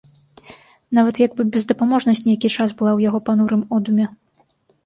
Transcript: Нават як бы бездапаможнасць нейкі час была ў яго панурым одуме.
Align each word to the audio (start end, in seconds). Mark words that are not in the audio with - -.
Нават 0.99 1.15
як 1.25 1.31
бы 1.39 1.45
бездапаможнасць 1.57 2.23
нейкі 2.31 2.51
час 2.57 2.69
была 2.81 2.91
ў 2.97 3.09
яго 3.09 3.19
панурым 3.29 3.63
одуме. 3.79 4.05